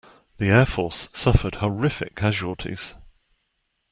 The 0.37 0.47
air 0.49 0.65
force 0.65 1.09
suffered 1.13 1.53
horrific 1.57 2.15
casualties. 2.15 2.95